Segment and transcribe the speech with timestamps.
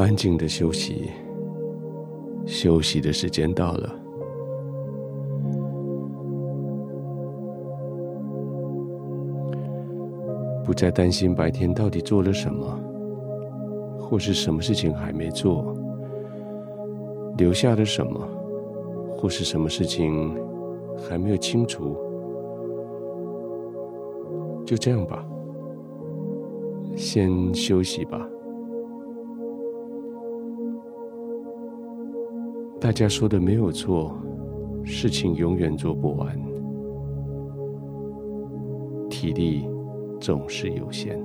[0.00, 1.10] 安静的休息，
[2.46, 3.94] 休息的时间到了。
[10.64, 12.80] 不再担心白天到底做了什么，
[13.98, 15.76] 或是什么事情还没做，
[17.36, 18.26] 留下了什么，
[19.16, 20.34] 或是什么事情
[20.96, 21.96] 还没有清除。
[24.64, 25.26] 就这样吧，
[26.96, 28.26] 先休息吧。
[32.80, 34.16] 大家说的没有错，
[34.84, 36.34] 事情永远做不完，
[39.10, 39.68] 体力
[40.18, 41.22] 总是有限。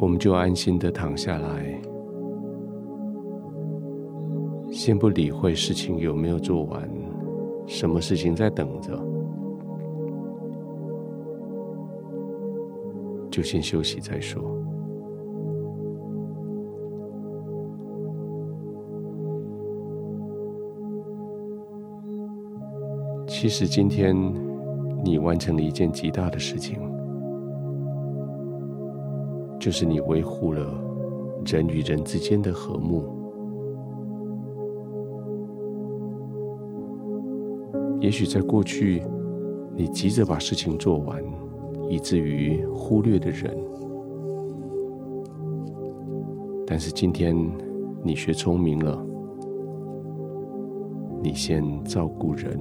[0.00, 1.80] 我们就安心的躺下来，
[4.72, 6.90] 先不理会事情有没有做完，
[7.66, 9.00] 什么事情在等着，
[13.30, 14.42] 就先休息再说。
[23.44, 24.16] 其实今天
[25.04, 26.78] 你完成了一件极大的事情，
[29.60, 30.66] 就是你维护了
[31.44, 33.04] 人与人之间的和睦。
[38.00, 39.02] 也许在过去，
[39.76, 41.22] 你急着把事情做完，
[41.90, 43.54] 以至于忽略的人。
[46.66, 47.36] 但是今天
[48.02, 49.06] 你学聪明了，
[51.22, 52.58] 你先照顾人。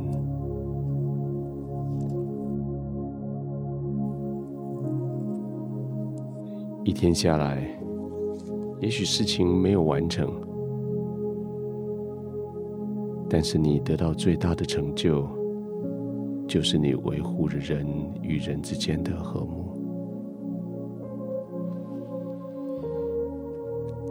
[6.86, 7.66] 一天下来，
[8.80, 10.30] 也许事情没有完成，
[13.30, 15.26] 但是你得到最大的成就，
[16.46, 17.88] 就是你维护了人
[18.22, 19.64] 与人之间的和睦。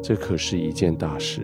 [0.03, 1.43] 这可是一件大事，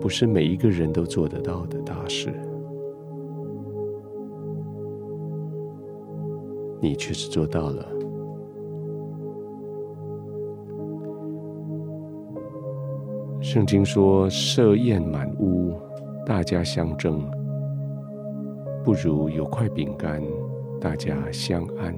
[0.00, 2.32] 不是每一个人都做得到的大事。
[6.82, 7.99] 你却是做到了。
[13.40, 15.72] 圣经说：“设宴满屋，
[16.26, 17.20] 大家相争，
[18.84, 20.22] 不如有块饼干，
[20.80, 21.94] 大家相安。”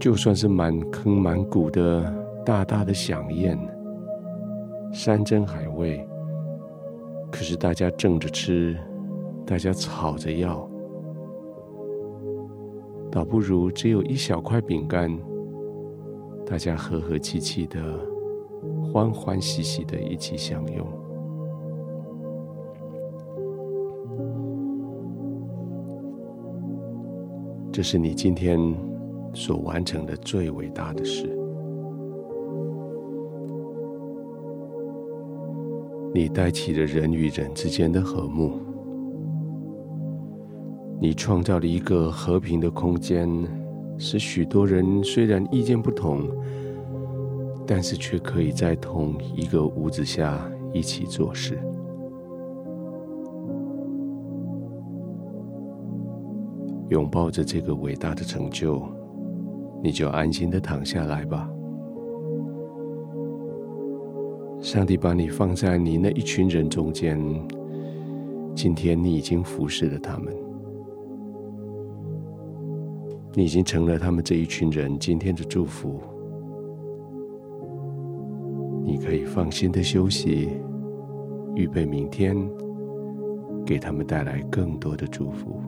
[0.00, 2.12] 就算是满坑满谷的
[2.44, 3.56] 大大的饗宴，
[4.92, 6.06] 山珍海味，
[7.30, 8.76] 可是大家争着吃。
[9.46, 10.66] 大家吵着要，
[13.10, 15.10] 倒不如只有一小块饼干，
[16.46, 17.80] 大家和和气气的、
[18.92, 20.86] 欢欢喜喜的一起享用。
[27.72, 28.58] 这是你今天
[29.32, 31.28] 所完成的最伟大的事。
[36.14, 38.60] 你带起了人与人之间的和睦。
[41.00, 43.28] 你创造了一个和平的空间，
[43.96, 46.28] 使许多人虽然意见不同，
[47.66, 51.58] 但是却可以在同一个屋子下一起做事。
[56.90, 58.82] 拥抱着这个伟大的成就，
[59.82, 61.48] 你就安心的躺下来吧。
[64.60, 67.18] 上帝把你放在你那一群人中间，
[68.54, 70.43] 今天你已经服侍了他们。
[73.36, 76.00] 你已经成了他们这一群人今天的祝福，
[78.84, 80.50] 你可以放心的休息，
[81.56, 82.36] 预备明天
[83.66, 85.60] 给他们带来更多的祝福。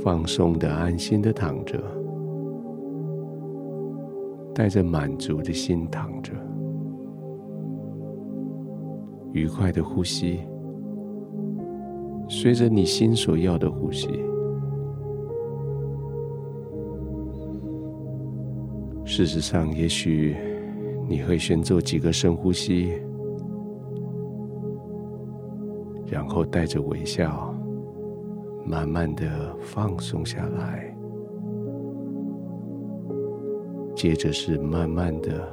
[0.00, 1.82] 放松的、安心的躺着，
[4.54, 6.32] 带着满足的心躺着，
[9.32, 10.38] 愉快的呼吸。
[12.28, 14.06] 随着你心所要的呼吸，
[19.04, 20.36] 事实上，也许
[21.08, 22.92] 你会先做几个深呼吸，
[26.06, 27.52] 然后带着微笑，
[28.64, 30.94] 慢慢的放松下来，
[33.94, 35.50] 接着是慢慢的、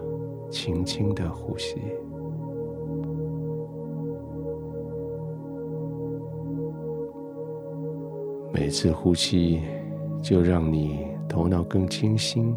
[0.51, 1.77] 轻轻的呼吸。
[8.57, 9.61] 每次呼气，
[10.21, 12.55] 就让你头脑更清新，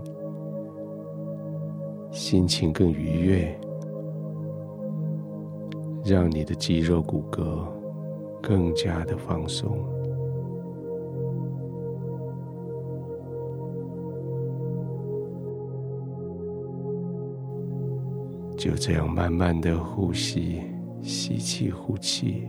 [2.13, 3.61] 心情更愉悦，
[6.05, 7.67] 让你的肌肉骨骼
[8.41, 9.77] 更加的放松。
[18.57, 20.63] 就这样慢慢的呼吸，
[21.03, 22.47] 吸气，呼气，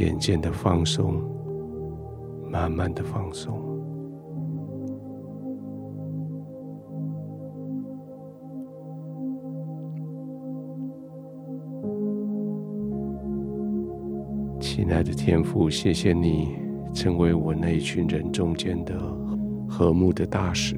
[0.00, 1.22] 渐渐的放松，
[2.50, 3.54] 慢慢的放松。
[14.58, 16.56] 亲爱的天父，谢谢你
[16.94, 18.94] 成为我那一群人中间的。
[19.68, 20.76] 和睦的大使，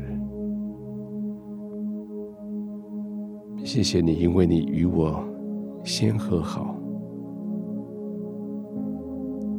[3.64, 5.24] 谢谢你，因为你与我
[5.82, 6.76] 先和好，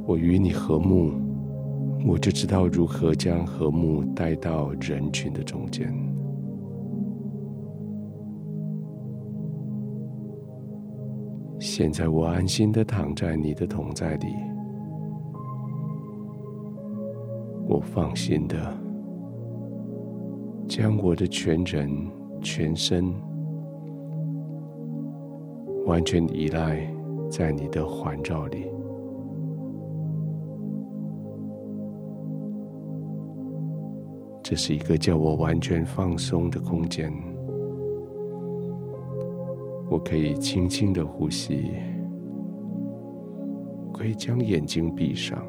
[0.05, 1.11] 我与你和睦，
[2.05, 5.93] 我就知道如何将和睦带到人群的中间。
[11.59, 14.27] 现在我安心的躺在你的同在里，
[17.67, 18.57] 我放心的。
[20.65, 21.89] 将我的全人、
[22.41, 23.13] 全身
[25.85, 26.79] 完全依赖
[27.29, 28.65] 在你的环绕里，
[34.53, 37.11] 这是一个叫我完全放松的空间。
[39.89, 41.71] 我可以轻轻的呼吸，
[43.91, 45.43] 可以将眼睛闭上，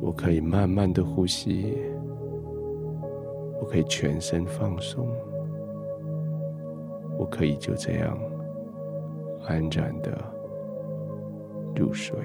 [0.00, 1.78] 我可以慢慢的呼吸。
[3.60, 5.06] 我可以全身放松，
[7.16, 8.18] 我可以就这样
[9.44, 10.18] 安然的
[11.76, 12.18] 入睡。